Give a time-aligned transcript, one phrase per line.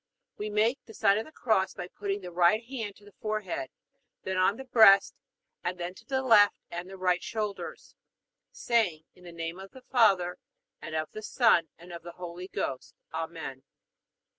[0.35, 3.69] We make the sign of the Cross by putting the right hand to the forehead,
[4.23, 5.13] then on the breast,
[5.63, 7.93] and then to the left and right shoulders,
[8.51, 10.39] saying, In the name of the Father,
[10.81, 12.95] and of the Son, and of the Holy Ghost.
[13.13, 13.61] Amen.